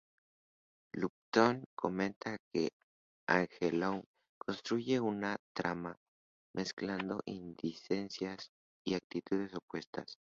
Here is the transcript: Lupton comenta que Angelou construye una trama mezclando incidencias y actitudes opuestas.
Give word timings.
Lupton 0.99 1.55
comenta 1.75 2.29
que 2.51 2.69
Angelou 3.27 4.03
construye 4.43 4.99
una 4.99 5.37
trama 5.53 5.95
mezclando 6.55 7.21
incidencias 7.27 8.49
y 8.83 8.95
actitudes 8.95 9.53
opuestas. 9.53 10.17